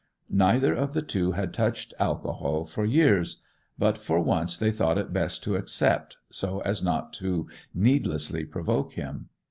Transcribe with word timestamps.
Neither 0.33 0.73
of 0.73 0.95
the 0.95 1.03
two 1.03 1.33
had 1.33 1.53
touched 1.53 1.93
alcohol 1.99 2.65
for 2.65 2.83
years, 2.85 3.43
but 3.77 3.99
for 3.99 4.19
once 4.19 4.57
they 4.57 4.71
thought 4.71 4.97
it 4.97 5.13
best 5.13 5.43
to 5.43 5.55
accept, 5.55 6.17
so 6.31 6.59
as 6.61 6.81
not 6.81 7.13
to 7.13 7.47
needlessly 7.75 8.43
provoke 8.45 8.93
him. 8.93 9.29